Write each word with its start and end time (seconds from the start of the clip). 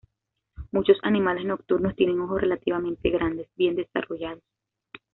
Muchos 0.71 0.97
animales 1.03 1.45
nocturnos 1.45 1.95
tienen 1.95 2.19
ojos 2.21 2.41
relativamente 2.41 3.11
grandes, 3.11 3.47
bien 3.55 3.75
desarrollados. 3.75 4.41